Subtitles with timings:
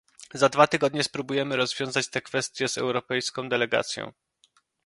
[0.33, 4.11] Za dwa tygodnie spróbujemy rozwiązać te kwestie z europejską delegacją